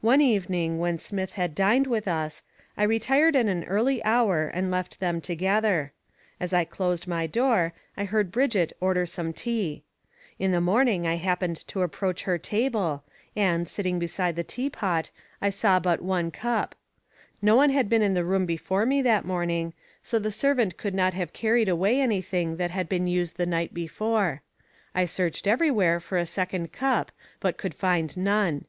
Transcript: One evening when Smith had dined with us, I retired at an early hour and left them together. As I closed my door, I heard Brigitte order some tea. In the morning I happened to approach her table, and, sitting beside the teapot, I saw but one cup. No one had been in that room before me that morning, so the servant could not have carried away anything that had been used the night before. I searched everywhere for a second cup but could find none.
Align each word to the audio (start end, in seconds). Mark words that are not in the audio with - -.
One 0.00 0.20
evening 0.20 0.80
when 0.80 0.98
Smith 0.98 1.34
had 1.34 1.54
dined 1.54 1.86
with 1.86 2.08
us, 2.08 2.42
I 2.76 2.82
retired 2.82 3.36
at 3.36 3.46
an 3.46 3.62
early 3.66 4.02
hour 4.02 4.48
and 4.48 4.72
left 4.72 4.98
them 4.98 5.20
together. 5.20 5.92
As 6.40 6.52
I 6.52 6.64
closed 6.64 7.06
my 7.06 7.28
door, 7.28 7.72
I 7.96 8.06
heard 8.06 8.32
Brigitte 8.32 8.72
order 8.80 9.06
some 9.06 9.32
tea. 9.32 9.84
In 10.40 10.50
the 10.50 10.60
morning 10.60 11.06
I 11.06 11.14
happened 11.14 11.58
to 11.68 11.82
approach 11.82 12.24
her 12.24 12.38
table, 12.38 13.04
and, 13.36 13.68
sitting 13.68 14.00
beside 14.00 14.34
the 14.34 14.42
teapot, 14.42 15.12
I 15.40 15.50
saw 15.50 15.78
but 15.78 16.02
one 16.02 16.32
cup. 16.32 16.74
No 17.40 17.54
one 17.54 17.70
had 17.70 17.88
been 17.88 18.02
in 18.02 18.14
that 18.14 18.24
room 18.24 18.46
before 18.46 18.84
me 18.84 19.00
that 19.02 19.24
morning, 19.24 19.74
so 20.02 20.18
the 20.18 20.32
servant 20.32 20.76
could 20.76 20.92
not 20.92 21.14
have 21.14 21.32
carried 21.32 21.68
away 21.68 22.00
anything 22.00 22.56
that 22.56 22.72
had 22.72 22.88
been 22.88 23.06
used 23.06 23.36
the 23.36 23.46
night 23.46 23.72
before. 23.72 24.42
I 24.92 25.04
searched 25.04 25.46
everywhere 25.46 26.00
for 26.00 26.18
a 26.18 26.26
second 26.26 26.72
cup 26.72 27.12
but 27.38 27.56
could 27.56 27.74
find 27.74 28.16
none. 28.16 28.64